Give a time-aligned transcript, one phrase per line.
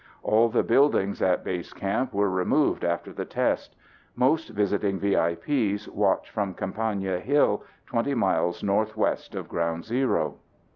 [0.23, 3.75] All the buildings at base camp were removed after the test.
[4.15, 10.37] Most visiting VIPs watched from Compania Hill, 20 miles northwest of ground zero.